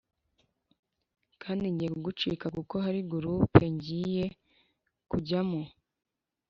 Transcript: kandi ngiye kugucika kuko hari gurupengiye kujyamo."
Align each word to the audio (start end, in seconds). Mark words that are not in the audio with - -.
kandi 1.41 1.65
ngiye 1.73 1.89
kugucika 1.95 2.45
kuko 2.55 2.75
hari 2.85 2.99
gurupengiye 3.11 4.25
kujyamo." 5.09 5.61